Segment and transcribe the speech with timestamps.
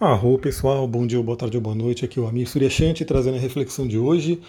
[0.00, 2.04] Arro pessoal, bom dia, boa tarde ou boa noite.
[2.04, 4.40] Aqui é o Amir Suryashanti trazendo a reflexão de hoje.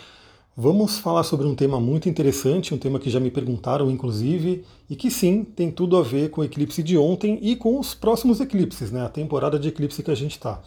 [0.55, 4.95] Vamos falar sobre um tema muito interessante, um tema que já me perguntaram inclusive, e
[4.95, 8.39] que sim, tem tudo a ver com o eclipse de ontem e com os próximos
[8.39, 9.03] eclipses, né?
[9.03, 10.61] A temporada de eclipse que a gente está.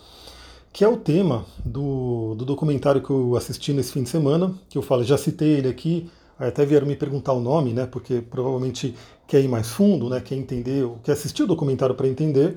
[0.73, 4.77] Que é o tema do, do documentário que eu assisti nesse fim de semana, que
[4.77, 7.87] eu falo, já citei ele aqui, até vieram me perguntar o nome, né?
[7.87, 8.97] Porque provavelmente
[9.29, 10.21] quer ir mais fundo, né?
[10.21, 12.57] Quer entender, quer assistir o documentário para entender.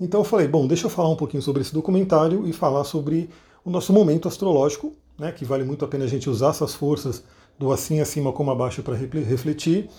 [0.00, 3.28] Então eu falei, bom, deixa eu falar um pouquinho sobre esse documentário e falar sobre
[3.64, 7.24] o nosso momento astrológico, né, que vale muito a pena a gente usar essas forças
[7.58, 9.90] do assim acima como abaixo para refletir.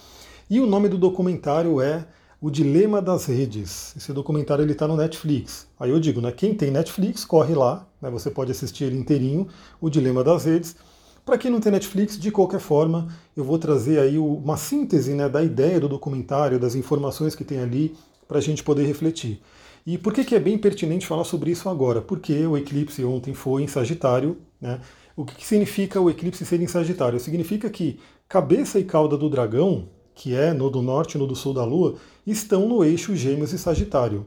[0.49, 2.07] E o nome do documentário é
[2.41, 3.93] O Dilema das Redes.
[3.97, 5.67] Esse documentário ele está no Netflix.
[5.77, 9.49] Aí eu digo, né, quem tem Netflix, corre lá, né, você pode assistir ele inteirinho,
[9.81, 10.77] O Dilema das Redes.
[11.25, 15.27] Para quem não tem Netflix, de qualquer forma, eu vou trazer aí uma síntese né,
[15.27, 17.95] da ideia do documentário, das informações que tem ali,
[18.27, 19.41] para a gente poder refletir.
[19.85, 22.01] E por que, que é bem pertinente falar sobre isso agora?
[22.01, 24.37] Porque o eclipse ontem foi em Sagitário.
[24.61, 24.79] Né?
[25.15, 27.19] O que, que significa o eclipse ser em Sagitário?
[27.19, 31.35] Significa que cabeça e cauda do dragão, que é no do norte e no do
[31.35, 31.95] sul da Lua,
[32.25, 34.25] estão no eixo Gêmeos e Sagitário.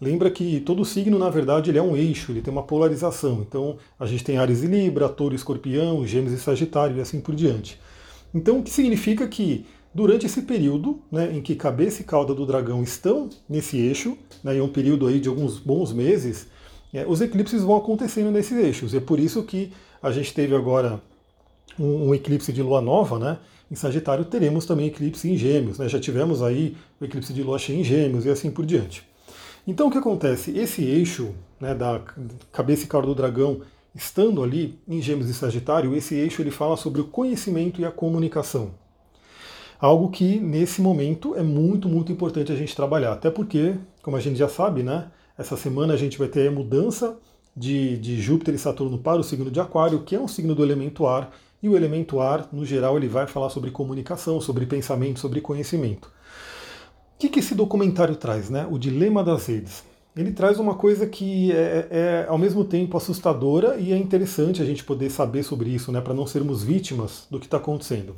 [0.00, 3.40] Lembra que todo signo, na verdade, ele é um eixo, ele tem uma polarização.
[3.40, 7.20] Então, a gente tem Ares e Libra, Touro e Escorpião, Gêmeos e Sagitário e assim
[7.20, 7.80] por diante.
[8.34, 9.64] Então, o que significa que
[9.96, 14.54] Durante esse período né, em que cabeça e cauda do dragão estão nesse eixo, né,
[14.54, 16.48] em um período aí de alguns bons meses,
[16.92, 18.92] é, os eclipses vão acontecendo nesses eixos.
[18.92, 21.00] É por isso que a gente teve agora
[21.80, 23.38] um, um, eclipse de lua nova, né?
[23.70, 25.88] Em Sagitário teremos também eclipse em Gêmeos, né?
[25.88, 29.02] Já tivemos aí o eclipse de lua cheia em Gêmeos e assim por diante.
[29.66, 30.50] Então o que acontece?
[30.58, 32.02] Esse eixo né, da
[32.52, 33.62] cabeça e cauda do dragão
[33.94, 37.90] estando ali em Gêmeos e Sagitário, esse eixo ele fala sobre o conhecimento e a
[37.90, 38.72] comunicação.
[39.78, 43.12] Algo que nesse momento é muito, muito importante a gente trabalhar.
[43.12, 45.10] Até porque, como a gente já sabe, né?
[45.36, 47.18] Essa semana a gente vai ter a mudança
[47.54, 50.62] de, de Júpiter e Saturno para o signo de Aquário, que é um signo do
[50.62, 51.30] elemento ar,
[51.62, 56.06] e o elemento ar, no geral, ele vai falar sobre comunicação, sobre pensamento, sobre conhecimento.
[57.14, 58.66] O que, que esse documentário traz, né?
[58.70, 59.84] O dilema das redes.
[60.14, 64.64] Ele traz uma coisa que é, é ao mesmo tempo assustadora e é interessante a
[64.64, 66.00] gente poder saber sobre isso, né?
[66.00, 68.16] Para não sermos vítimas do que está acontecendo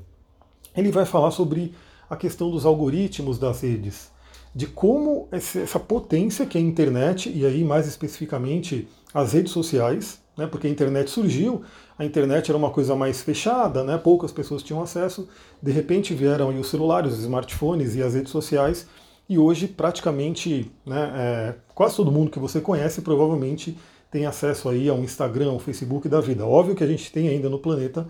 [0.76, 1.74] ele vai falar sobre
[2.08, 4.10] a questão dos algoritmos das redes,
[4.54, 10.20] de como essa potência que é a internet, e aí mais especificamente as redes sociais,
[10.36, 11.62] né, porque a internet surgiu,
[11.98, 15.28] a internet era uma coisa mais fechada, né, poucas pessoas tinham acesso,
[15.62, 18.86] de repente vieram os celulares, os smartphones e as redes sociais,
[19.28, 23.76] e hoje praticamente né, é, quase todo mundo que você conhece provavelmente
[24.10, 26.46] tem acesso aí a um Instagram, um Facebook da vida.
[26.46, 28.06] Óbvio que a gente tem ainda no planeta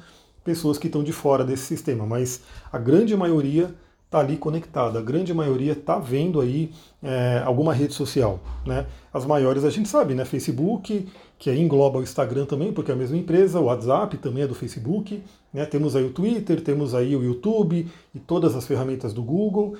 [0.48, 2.40] pessoas que estão de fora desse sistema, mas
[2.72, 3.74] a grande maioria
[4.06, 6.70] está ali conectada, a grande maioria está vendo aí
[7.02, 8.40] é, alguma rede social.
[8.64, 8.86] Né?
[9.12, 10.24] As maiores a gente sabe, né?
[10.24, 11.06] Facebook,
[11.38, 14.54] que engloba o Instagram também, porque é a mesma empresa, o WhatsApp também é do
[14.54, 15.22] Facebook,
[15.52, 15.66] né?
[15.66, 19.76] temos aí o Twitter, temos aí o YouTube e todas as ferramentas do Google.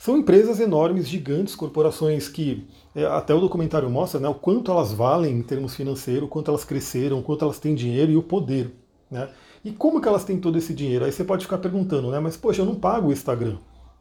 [0.00, 4.94] São empresas enormes, gigantes, corporações que é, até o documentário mostra né, o quanto elas
[4.94, 8.72] valem em termos financeiros, quanto elas cresceram, quanto elas têm dinheiro e o poder.
[9.10, 9.28] Né?
[9.66, 11.04] E como que elas têm todo esse dinheiro?
[11.04, 12.20] Aí você pode ficar perguntando, né?
[12.20, 13.56] Mas poxa, eu não pago o Instagram.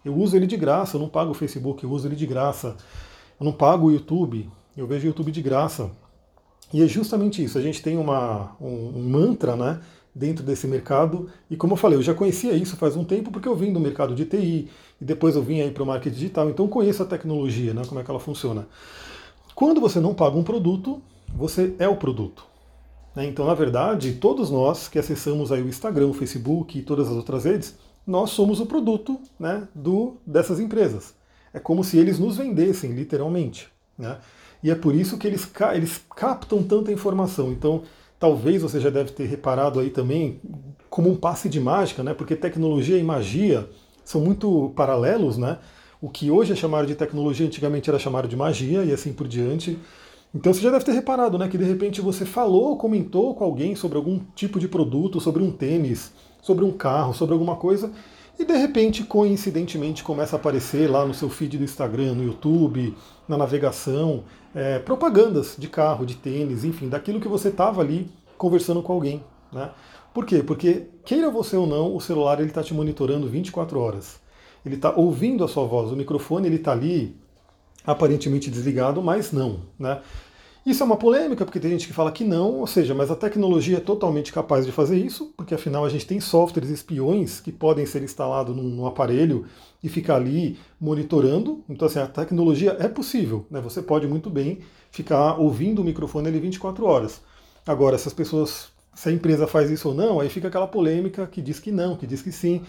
[0.05, 2.75] Eu uso ele de graça, eu não pago o Facebook, eu uso ele de graça.
[3.39, 5.89] Eu não pago o YouTube, eu vejo o YouTube de graça.
[6.71, 9.81] E é justamente isso, a gente tem uma, um, um mantra, né?
[10.13, 11.31] dentro desse mercado.
[11.49, 13.79] E como eu falei, eu já conhecia isso faz um tempo porque eu vim do
[13.79, 14.69] mercado de TI
[15.01, 17.99] e depois eu vim aí para o marketing digital, então conheço a tecnologia, né, como
[17.99, 18.67] é que ela funciona.
[19.55, 21.01] Quando você não paga um produto,
[21.35, 22.45] você é o produto.
[23.15, 23.25] Né?
[23.25, 27.15] Então, na verdade, todos nós que acessamos aí o Instagram, o Facebook e todas as
[27.15, 31.13] outras redes, nós somos o produto né, do, dessas empresas.
[31.53, 33.67] É como se eles nos vendessem, literalmente.
[33.97, 34.17] Né?
[34.61, 37.51] E é por isso que eles, eles captam tanta informação.
[37.51, 37.83] Então,
[38.19, 40.39] talvez você já deve ter reparado aí também
[40.89, 42.13] como um passe de mágica, né?
[42.13, 43.67] porque tecnologia e magia
[44.03, 45.37] são muito paralelos.
[45.37, 45.57] Né?
[46.01, 49.27] O que hoje é chamado de tecnologia, antigamente era chamado de magia e assim por
[49.27, 49.79] diante.
[50.35, 53.73] Então você já deve ter reparado, né, que de repente você falou, comentou com alguém
[53.73, 56.11] sobre algum tipo de produto, sobre um tênis,
[56.41, 57.89] sobre um carro, sobre alguma coisa,
[58.37, 62.93] e de repente, coincidentemente, começa a aparecer lá no seu feed do Instagram, no YouTube,
[63.29, 68.83] na navegação, é, propagandas de carro, de tênis, enfim, daquilo que você estava ali conversando
[68.83, 69.23] com alguém.
[69.53, 69.71] Né?
[70.13, 70.43] Por quê?
[70.43, 74.19] Porque, queira você ou não, o celular está te monitorando 24 horas.
[74.65, 77.15] Ele está ouvindo a sua voz, o microfone ele está ali
[77.85, 79.61] aparentemente desligado, mas não.
[79.77, 79.99] Né?
[80.65, 83.15] Isso é uma polêmica, porque tem gente que fala que não, ou seja, mas a
[83.15, 87.51] tecnologia é totalmente capaz de fazer isso, porque afinal a gente tem softwares espiões que
[87.51, 89.45] podem ser instalados num, num aparelho
[89.83, 91.63] e ficar ali monitorando.
[91.69, 93.61] Então, assim, a tecnologia é possível, né?
[93.61, 94.57] Você pode muito bem
[94.89, 97.21] ficar ouvindo o microfone ali 24 horas.
[97.67, 101.27] Agora, se as pessoas, se a empresa faz isso ou não, aí fica aquela polêmica
[101.27, 102.63] que diz que não, que diz que sim.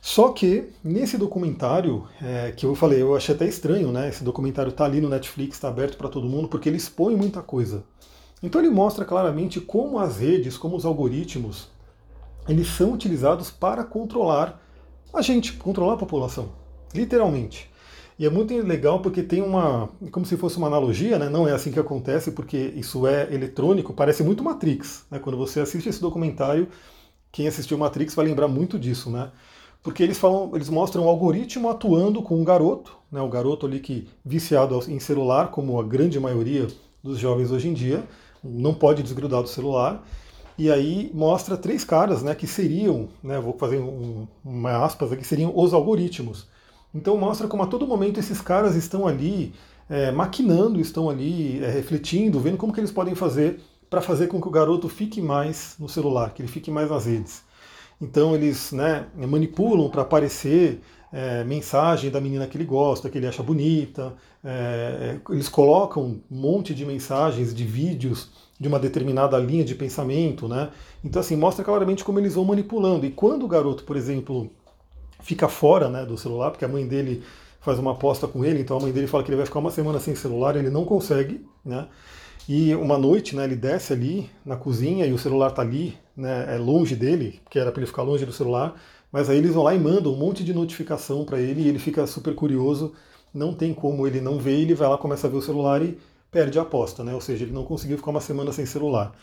[0.00, 4.08] Só que nesse documentário, é, que eu falei, eu achei até estranho, né?
[4.08, 7.42] Esse documentário está ali no Netflix, está aberto para todo mundo, porque ele expõe muita
[7.42, 7.84] coisa.
[8.42, 11.68] Então ele mostra claramente como as redes, como os algoritmos,
[12.48, 14.62] eles são utilizados para controlar
[15.12, 16.50] a gente, controlar a população,
[16.94, 17.70] literalmente.
[18.18, 21.28] E é muito legal porque tem uma, como se fosse uma analogia, né?
[21.28, 25.04] não é assim que acontece, porque isso é eletrônico, parece muito Matrix.
[25.10, 25.18] Né?
[25.18, 26.68] Quando você assiste esse documentário,
[27.30, 29.30] quem assistiu Matrix vai lembrar muito disso, né?
[29.88, 33.80] Porque eles falam, eles mostram o algoritmo atuando com um garoto, né, o garoto ali
[33.80, 36.66] que viciado em celular, como a grande maioria
[37.02, 38.04] dos jovens hoje em dia,
[38.44, 40.06] não pode desgrudar do celular.
[40.58, 45.26] E aí mostra três caras, né, que seriam, né, vou fazer um, uma aspas aqui,
[45.26, 46.46] seriam os algoritmos.
[46.94, 49.54] Então mostra como a todo momento esses caras estão ali
[49.88, 53.58] é, maquinando, estão ali é, refletindo, vendo como que eles podem fazer
[53.88, 57.06] para fazer com que o garoto fique mais no celular, que ele fique mais nas
[57.06, 57.47] redes.
[58.00, 60.80] Então eles né, manipulam para aparecer
[61.12, 64.14] é, mensagem da menina que ele gosta, que ele acha bonita.
[64.44, 70.48] É, eles colocam um monte de mensagens, de vídeos de uma determinada linha de pensamento,
[70.48, 70.70] né?
[71.04, 73.06] Então assim mostra claramente como eles vão manipulando.
[73.06, 74.50] E quando o garoto, por exemplo,
[75.20, 77.22] fica fora né, do celular, porque a mãe dele
[77.60, 79.70] faz uma aposta com ele, então a mãe dele fala que ele vai ficar uma
[79.70, 81.86] semana sem celular, ele não consegue, né?
[82.48, 86.54] E uma noite, né, ele desce ali na cozinha e o celular está ali, né,
[86.54, 88.74] é longe dele, que era para ele ficar longe do celular,
[89.12, 91.78] mas aí eles vão lá e mandam um monte de notificação para ele e ele
[91.78, 92.94] fica super curioso,
[93.34, 95.98] não tem como ele não ver, ele vai lá, começa a ver o celular e
[96.30, 97.14] perde a aposta, né?
[97.14, 99.14] Ou seja, ele não conseguiu ficar uma semana sem celular.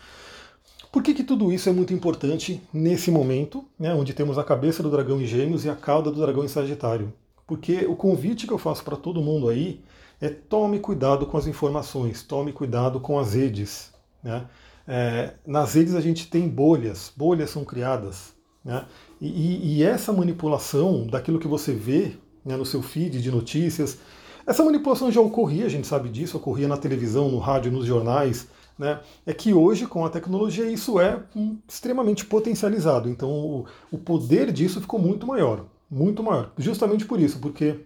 [0.91, 4.83] Por que, que tudo isso é muito importante nesse momento, né, onde temos a cabeça
[4.83, 7.11] do dragão em Gêmeos e a cauda do dragão em Sagitário?
[7.47, 9.81] Porque o convite que eu faço para todo mundo aí
[10.21, 13.93] é tome cuidado com as informações, tome cuidado com as redes.
[14.23, 14.45] Né?
[14.87, 18.33] É, nas redes a gente tem bolhas, bolhas são criadas.
[18.63, 18.85] Né?
[19.21, 22.13] E, e, essa manipulação daquilo que você vê
[22.43, 23.99] né, no seu feed de notícias,
[24.45, 28.47] essa manipulação já ocorria, a gente sabe disso, ocorria na televisão, no rádio, nos jornais.
[28.77, 28.99] Né?
[29.25, 33.09] É que hoje, com a tecnologia, isso é um, extremamente potencializado.
[33.09, 36.51] Então, o, o poder disso ficou muito maior, muito maior.
[36.57, 37.79] Justamente por isso, porque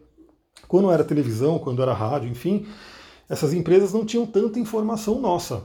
[0.67, 2.65] quando era televisão, quando era rádio, enfim,
[3.27, 5.63] essas empresas não tinham tanta informação nossa.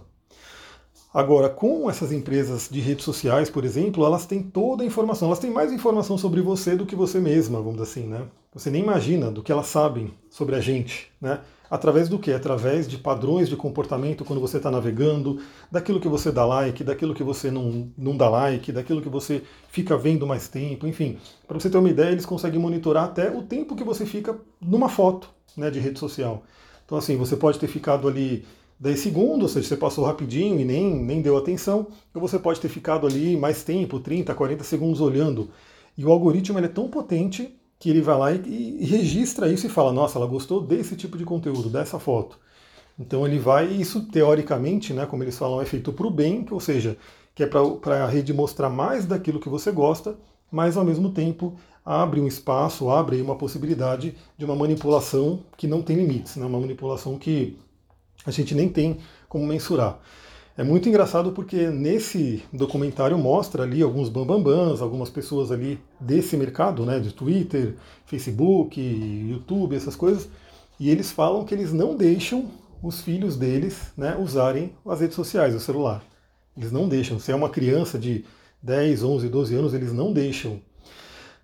[1.14, 5.28] Agora, com essas empresas de redes sociais, por exemplo, elas têm toda a informação.
[5.28, 8.26] Elas têm mais informação sobre você do que você mesma, vamos dizer assim, né?
[8.52, 11.40] Você nem imagina do que elas sabem sobre a gente, né?
[11.74, 12.30] Através do que?
[12.30, 15.40] Através de padrões de comportamento quando você está navegando,
[15.72, 19.42] daquilo que você dá like, daquilo que você não, não dá like, daquilo que você
[19.70, 21.18] fica vendo mais tempo, enfim.
[21.48, 24.88] Para você ter uma ideia, eles conseguem monitorar até o tempo que você fica numa
[24.88, 26.44] foto né, de rede social.
[26.86, 28.44] Então, assim, você pode ter ficado ali
[28.78, 32.60] 10 segundos, ou seja, você passou rapidinho e nem, nem deu atenção, ou você pode
[32.60, 35.50] ter ficado ali mais tempo, 30, 40 segundos olhando.
[35.98, 37.52] E o algoritmo é tão potente
[37.84, 41.18] que ele vai lá e, e, registra isso e fala, nossa, ela gostou desse tipo
[41.18, 42.38] de conteúdo, dessa foto.
[42.98, 46.58] Então ele vai, isso teoricamente, né, como eles falam, é feito para o bem, ou
[46.58, 46.96] seja,
[47.34, 50.16] que é para a rede mostrar mais daquilo que você gosta,
[50.50, 55.82] mas ao mesmo tempo abre um espaço, abre uma possibilidade de uma manipulação que não
[55.82, 57.58] tem limites, né, uma manipulação que
[58.24, 58.96] a gente nem tem
[59.28, 60.00] como mensurar.
[60.56, 66.86] É muito engraçado porque nesse documentário mostra ali alguns bambambãs, algumas pessoas ali desse mercado,
[66.86, 67.74] né, de Twitter,
[68.06, 70.28] Facebook, YouTube, essas coisas,
[70.78, 72.48] e eles falam que eles não deixam
[72.80, 76.04] os filhos deles né, usarem as redes sociais, o celular.
[76.56, 77.18] Eles não deixam.
[77.18, 78.24] Se é uma criança de
[78.62, 80.60] 10, 11, 12 anos, eles não deixam.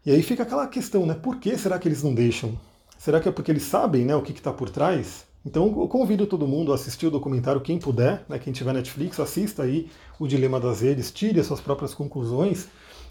[0.06, 1.14] E aí fica aquela questão, né?
[1.14, 2.58] Por que será que eles não deixam?
[2.96, 5.24] Será que é porque eles sabem né, o que está por trás?
[5.44, 9.18] Então eu convido todo mundo a assistir o documentário, quem puder, né, quem tiver Netflix,
[9.18, 12.68] assista aí o Dilema das Redes, tire as suas próprias conclusões.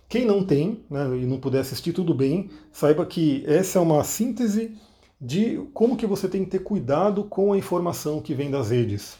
[0.07, 4.03] Quem não tem né, e não puder assistir, tudo bem, saiba que essa é uma
[4.03, 4.75] síntese
[5.19, 9.17] de como que você tem que ter cuidado com a informação que vem das redes.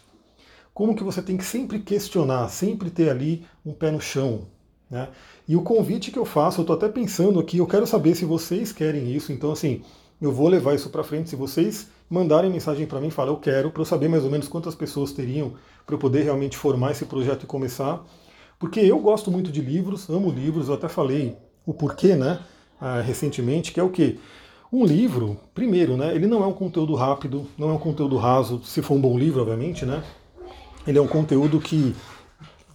[0.74, 4.48] Como que você tem que sempre questionar, sempre ter ali um pé no chão.
[4.90, 5.10] Né?
[5.48, 8.24] E o convite que eu faço, eu estou até pensando aqui, eu quero saber se
[8.24, 9.82] vocês querem isso, então assim,
[10.22, 11.30] eu vou levar isso para frente.
[11.30, 14.48] Se vocês mandarem mensagem para mim, falar eu quero, para eu saber mais ou menos
[14.48, 15.54] quantas pessoas teriam
[15.86, 18.04] para eu poder realmente formar esse projeto e começar.
[18.60, 22.40] Porque eu gosto muito de livros, amo livros, eu até falei o porquê, né,
[22.80, 24.20] ah, recentemente, que é o que?
[24.72, 28.62] Um livro, primeiro, né, ele não é um conteúdo rápido, não é um conteúdo raso,
[28.64, 30.04] se for um bom livro, obviamente, né,
[30.86, 31.96] Ele é um conteúdo que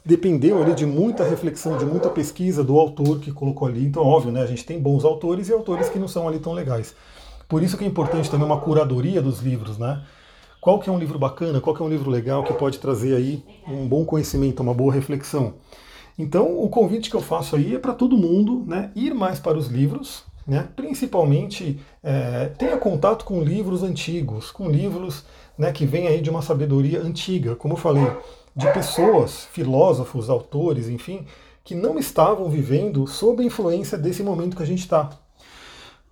[0.04, 3.84] dependeu ali de muita reflexão, de muita pesquisa do autor que colocou ali.
[3.84, 4.42] Então, óbvio, né?
[4.42, 6.94] A gente tem bons autores e autores que não são ali tão legais.
[7.48, 10.02] Por isso que é importante também uma curadoria dos livros, né?
[10.60, 13.14] Qual que é um livro bacana, qual que é um livro legal que pode trazer
[13.14, 15.54] aí um bom conhecimento, uma boa reflexão.
[16.18, 19.58] Então, o convite que eu faço aí é para todo mundo né, ir mais para
[19.58, 25.24] os livros, né, principalmente é, tenha contato com livros antigos, com livros
[25.58, 28.06] né, que vêm aí de uma sabedoria antiga, como eu falei,
[28.54, 31.26] de pessoas, filósofos, autores, enfim,
[31.64, 35.10] que não estavam vivendo sob a influência desse momento que a gente está.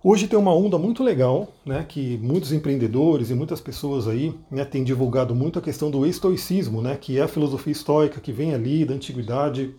[0.05, 4.65] Hoje tem uma onda muito legal, né, que muitos empreendedores e muitas pessoas aí né,
[4.65, 8.53] têm divulgado muito a questão do estoicismo, né, que é a filosofia estoica que vem
[8.53, 9.73] ali da antiguidade.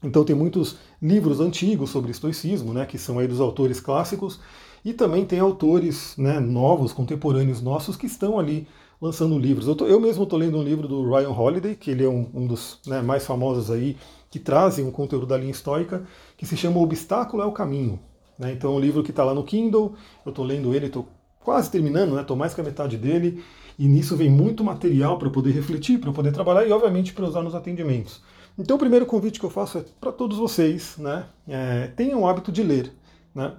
[0.00, 4.38] Então tem muitos livros antigos sobre estoicismo, né, que são aí dos autores clássicos,
[4.84, 8.64] e também tem autores né, novos, contemporâneos nossos, que estão ali
[9.02, 9.66] lançando livros.
[9.66, 12.28] Eu, tô, eu mesmo estou lendo um livro do Ryan Holiday, que ele é um,
[12.32, 13.96] um dos né, mais famosos aí,
[14.30, 16.04] que trazem um conteúdo da linha estoica,
[16.36, 17.98] que se chama O Obstáculo é o Caminho.
[18.38, 18.52] Né?
[18.52, 21.08] Então um livro que está lá no Kindle, eu estou lendo ele, estou
[21.40, 22.40] quase terminando, estou né?
[22.40, 23.42] mais que a metade dele,
[23.78, 27.42] e nisso vem muito material para poder refletir, para poder trabalhar e, obviamente, para usar
[27.42, 28.20] nos atendimentos.
[28.58, 31.26] Então o primeiro convite que eu faço é para todos vocês, né?
[31.46, 32.92] É, tenham o hábito de ler.
[33.32, 33.52] Né?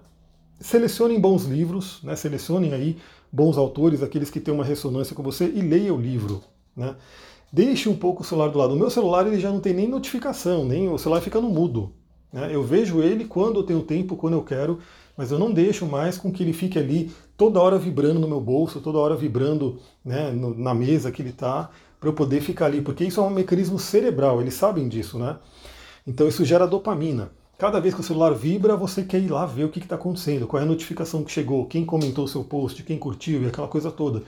[0.60, 2.18] Selecionem bons livros, né?
[2.18, 2.98] selecionem aí
[3.32, 6.44] bons autores, aqueles que têm uma ressonância com você, e leia o livro.
[6.76, 6.96] Né?
[7.52, 8.74] Deixe um pouco o celular do lado.
[8.74, 11.94] O meu celular ele já não tem nem notificação, nem o celular fica no mudo.
[12.32, 12.50] Né?
[12.54, 14.80] Eu vejo ele quando eu tenho tempo, quando eu quero,
[15.18, 18.40] mas eu não deixo mais com que ele fique ali toda hora vibrando no meu
[18.40, 21.70] bolso, toda hora vibrando né, no, na mesa que ele está,
[22.00, 25.38] para eu poder ficar ali, porque isso é um mecanismo cerebral, eles sabem disso, né?
[26.08, 27.32] Então isso gera dopamina.
[27.58, 30.48] Cada vez que o celular vibra, você quer ir lá ver o que está acontecendo,
[30.48, 33.68] qual é a notificação que chegou, quem comentou o seu post, quem curtiu e aquela
[33.68, 34.24] coisa toda.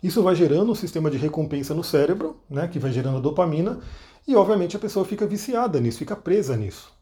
[0.00, 3.80] Isso vai gerando um sistema de recompensa no cérebro, né, que vai gerando a dopamina,
[4.26, 6.95] e obviamente a pessoa fica viciada nisso, fica presa nisso.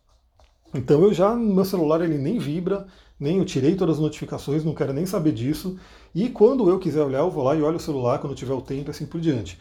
[0.74, 2.86] Então eu já, meu celular ele nem vibra,
[3.18, 5.78] nem eu tirei todas as notificações, não quero nem saber disso.
[6.14, 8.60] E quando eu quiser olhar, eu vou lá e olho o celular quando tiver o
[8.60, 9.58] tempo e assim por diante.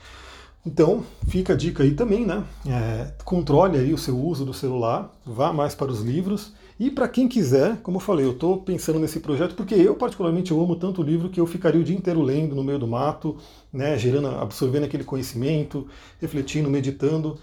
[0.65, 2.43] Então, fica a dica aí também, né?
[2.65, 6.53] É, controle aí o seu uso do celular, vá mais para os livros.
[6.79, 10.51] E para quem quiser, como eu falei, eu estou pensando nesse projeto porque eu particularmente
[10.51, 12.87] eu amo tanto o livro que eu ficaria o dia inteiro lendo no meio do
[12.87, 13.37] mato,
[13.71, 15.87] né, gerando, absorvendo aquele conhecimento,
[16.19, 17.37] refletindo, meditando.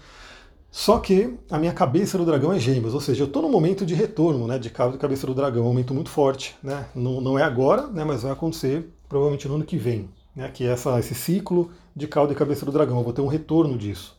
[0.71, 3.85] Só que a minha cabeça do dragão é gêmeos, ou seja, eu estou no momento
[3.85, 6.55] de retorno né, de cabeça do dragão, um momento muito forte.
[6.63, 6.85] Né?
[6.95, 10.65] Não, não é agora, né, mas vai acontecer provavelmente no ano que vem, né, que
[10.65, 12.97] é essa, esse ciclo de cauda e cabeça do dragão.
[12.97, 14.17] Eu vou ter um retorno disso.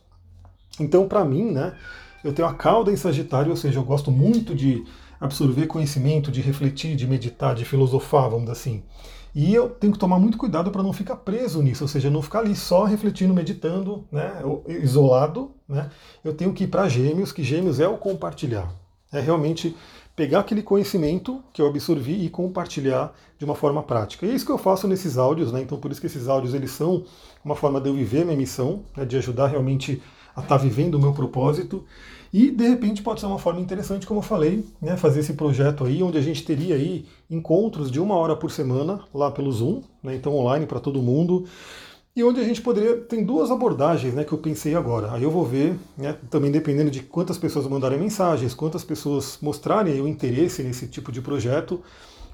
[0.79, 1.75] Então, para mim, né,
[2.23, 4.85] eu tenho a cauda em Sagitário, ou seja, eu gosto muito de
[5.19, 8.83] absorver conhecimento, de refletir, de meditar, de filosofar, vamos dizer assim.
[9.35, 12.21] E eu tenho que tomar muito cuidado para não ficar preso nisso, ou seja, não
[12.21, 15.51] ficar ali só refletindo, meditando, né, isolado.
[15.67, 15.89] Né?
[16.23, 18.71] Eu tenho que ir para Gêmeos, que Gêmeos é o compartilhar.
[19.11, 19.75] É realmente
[20.15, 24.25] pegar aquele conhecimento que eu absorvi e compartilhar de uma forma prática.
[24.25, 25.61] E é isso que eu faço nesses áudios, né?
[25.61, 27.03] Então por isso que esses áudios eles são
[27.43, 29.03] uma forma de eu viver minha missão, né?
[29.05, 30.01] de ajudar realmente
[30.35, 31.83] a estar tá vivendo o meu propósito.
[32.33, 35.85] E de repente pode ser uma forma interessante, como eu falei, né, fazer esse projeto
[35.85, 39.83] aí, onde a gente teria aí encontros de uma hora por semana lá pelo Zoom,
[40.01, 41.45] né, então online para todo mundo,
[42.15, 42.97] e onde a gente poderia.
[42.97, 45.11] Tem duas abordagens né, que eu pensei agora.
[45.13, 49.99] Aí eu vou ver, né, também dependendo de quantas pessoas mandarem mensagens, quantas pessoas mostrarem
[50.01, 51.81] o interesse nesse tipo de projeto.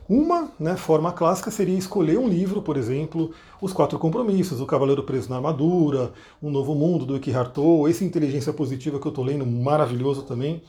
[0.09, 5.03] Uma né, forma clássica seria escolher um livro, por exemplo, Os Quatro Compromissos, O Cavaleiro
[5.03, 6.11] Preso na Armadura,
[6.41, 10.63] Um Novo Mundo, do Eckhart Tolle, esse Inteligência Positiva que eu estou lendo, maravilhoso também.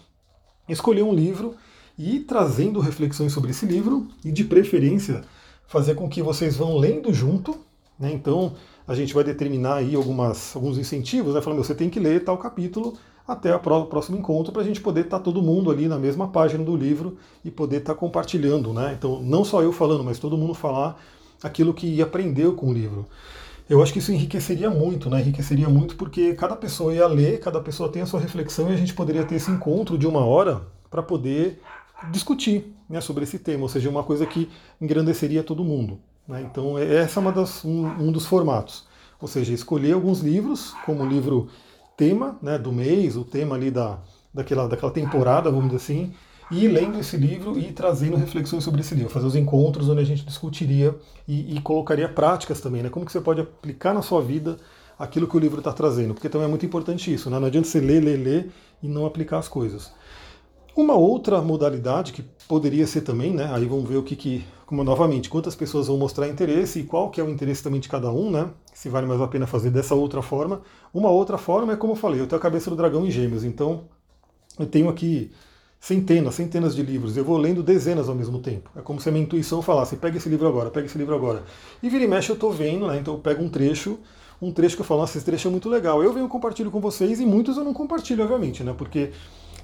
[0.68, 1.54] Escolher um livro
[1.96, 5.22] e ir trazendo reflexões sobre esse livro e, de preferência,
[5.66, 7.56] fazer com que vocês vão lendo junto.
[7.98, 8.12] Né?
[8.12, 8.52] Então,
[8.86, 11.40] a gente vai determinar aí algumas, alguns incentivos, né?
[11.40, 12.92] falando, você tem que ler tal capítulo
[13.30, 16.26] até o próximo encontro para a gente poder estar tá todo mundo ali na mesma
[16.28, 18.94] página do livro e poder estar tá compartilhando, né?
[18.98, 21.00] Então, não só eu falando, mas todo mundo falar
[21.40, 23.06] aquilo que aprendeu com o livro.
[23.68, 25.20] Eu acho que isso enriqueceria muito, né?
[25.20, 28.76] Enriqueceria muito porque cada pessoa ia ler, cada pessoa tem a sua reflexão e a
[28.76, 31.62] gente poderia ter esse encontro de uma hora para poder
[32.10, 36.00] discutir né, sobre esse tema, ou seja, uma coisa que engrandeceria todo mundo.
[36.26, 36.42] Né?
[36.50, 38.84] Então, essa é uma das, um, um dos formatos.
[39.20, 41.48] Ou seja, escolher alguns livros, como o livro
[42.00, 43.98] tema né, do mês, o tema ali da,
[44.32, 46.14] daquela, daquela temporada, vamos dizer assim,
[46.50, 50.04] e lendo esse livro e trazendo reflexões sobre esse livro, fazer os encontros onde a
[50.04, 50.96] gente discutiria
[51.28, 52.88] e, e colocaria práticas também, né?
[52.88, 54.56] Como que você pode aplicar na sua vida
[54.98, 57.38] aquilo que o livro está trazendo, porque também é muito importante isso, né?
[57.38, 58.50] Não adianta você ler, ler, ler
[58.82, 59.92] e não aplicar as coisas.
[60.76, 63.50] Uma outra modalidade que poderia ser também, né?
[63.52, 67.10] Aí vamos ver o que, que como novamente, quantas pessoas vão mostrar interesse e qual
[67.10, 68.50] que é o interesse também de cada um, né?
[68.72, 70.62] Se vale mais a pena fazer dessa outra forma.
[70.94, 73.42] Uma outra forma é como eu falei, eu tenho a cabeça do dragão em gêmeos,
[73.42, 73.82] então
[74.58, 75.32] eu tenho aqui
[75.80, 78.70] centenas, centenas de livros, eu vou lendo dezenas ao mesmo tempo.
[78.76, 81.42] É como se a minha intuição falasse, pega esse livro agora, pega esse livro agora.
[81.82, 82.98] E vira e mexe eu estou vendo, né?
[82.98, 83.98] Então eu pego um trecho,
[84.40, 86.02] um trecho que eu falo, nossa, esse trecho é muito legal.
[86.02, 88.72] Eu venho compartilho com vocês e muitos eu não compartilho, obviamente, né?
[88.76, 89.10] Porque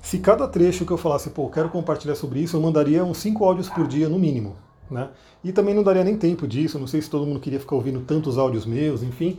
[0.06, 3.44] se cada trecho que eu falasse, pô, quero compartilhar sobre isso, eu mandaria uns 5
[3.44, 4.54] áudios por dia no mínimo.
[4.88, 5.08] Né?
[5.42, 7.98] E também não daria nem tempo disso, não sei se todo mundo queria ficar ouvindo
[8.02, 9.36] tantos áudios meus, enfim.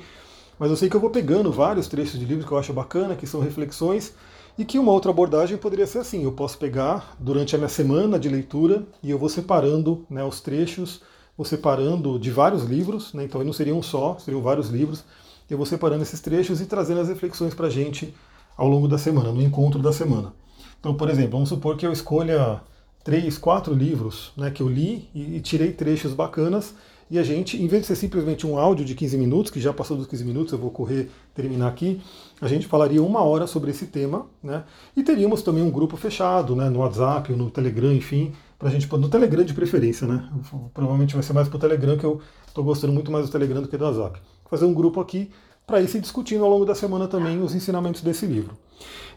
[0.60, 3.16] Mas eu sei que eu vou pegando vários trechos de livros que eu acho bacana,
[3.16, 4.14] que são reflexões,
[4.58, 8.20] e que uma outra abordagem poderia ser assim: eu posso pegar durante a minha semana
[8.20, 11.02] de leitura e eu vou separando né, os trechos,
[11.38, 15.06] vou separando de vários livros, né, então não seriam um só, seriam vários livros.
[15.50, 18.14] Eu vou separando esses trechos e trazendo as reflexões para a gente
[18.58, 20.34] ao longo da semana, no encontro da semana.
[20.80, 22.62] Então, por exemplo, vamos supor que eu escolha
[23.04, 26.74] três, quatro livros né, que eu li e, tirei trechos bacanas
[27.10, 29.72] e a gente, em vez de ser simplesmente um áudio de 15 minutos, que já
[29.72, 32.02] passou dos 15 minutos, eu vou correr, terminar aqui,
[32.42, 34.66] a gente falaria uma hora sobre esse tema, né?
[34.94, 36.70] E teríamos também um grupo fechado, né?
[36.70, 40.30] No WhatsApp ou no Telegram, enfim, para a gente, no Telegram de preferência, né?
[40.74, 43.62] Provavelmente vai ser mais para o Telegram, que eu estou gostando muito mais do Telegram
[43.62, 44.20] do que do WhatsApp.
[44.50, 45.32] Fazer um grupo aqui
[45.68, 48.58] para ir se discutindo ao longo da semana também os ensinamentos desse livro.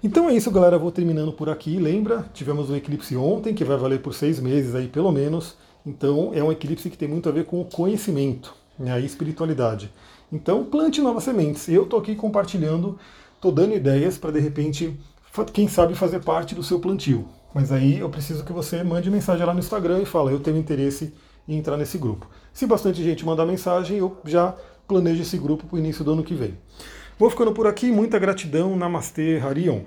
[0.02, 0.76] Então é isso, galera.
[0.76, 1.78] vou terminando por aqui.
[1.78, 5.57] Lembra, tivemos o eclipse ontem, que vai valer por seis meses aí, pelo menos.
[5.87, 9.92] Então é um eclipse que tem muito a ver com o conhecimento, né, a espiritualidade.
[10.33, 11.69] Então plante novas sementes.
[11.69, 12.99] Eu estou aqui compartilhando,
[13.37, 14.99] estou dando ideias para de repente,
[15.52, 17.28] quem sabe fazer parte do seu plantio.
[17.54, 20.57] Mas aí eu preciso que você mande mensagem lá no Instagram e fala, eu tenho
[20.57, 21.14] interesse
[21.47, 22.28] em entrar nesse grupo.
[22.52, 24.54] Se bastante gente mandar mensagem, eu já
[24.91, 26.59] planejo esse grupo para o início do ano que vem.
[27.17, 29.83] Vou ficando por aqui, muita gratidão, Namastê, Harion.